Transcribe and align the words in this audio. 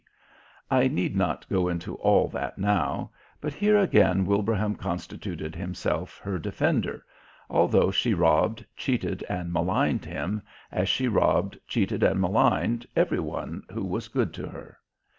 I 0.71 0.87
need 0.87 1.15
not 1.15 1.47
go 1.47 1.67
into 1.67 1.93
all 1.97 2.27
that 2.29 2.57
now, 2.57 3.11
but 3.39 3.53
here 3.53 3.77
again 3.77 4.25
Wilbraham 4.25 4.73
constituted 4.75 5.53
himself 5.55 6.17
her 6.23 6.39
defender, 6.39 7.05
although 7.51 7.91
she 7.91 8.15
robbed, 8.15 8.65
cheated, 8.75 9.23
and 9.29 9.53
maligned 9.53 10.03
him 10.05 10.41
as 10.71 10.89
she 10.89 11.07
robbed, 11.07 11.59
cheated, 11.67 12.01
and 12.01 12.19
maligned 12.19 12.87
every 12.95 13.19
one 13.19 13.61
who 13.71 13.85
was 13.85 14.07
good 14.07 14.33
to 14.33 14.47
her. 14.47 14.79